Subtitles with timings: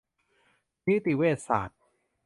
[0.87, 1.79] นิติเวชศาสตร์